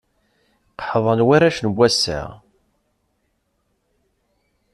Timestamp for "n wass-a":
1.61-2.21